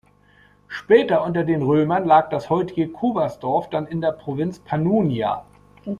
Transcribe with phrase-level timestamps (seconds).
[0.67, 5.45] Später unter den Römern lag das heutige Kobersdorf dann in der Provinz Pannonia.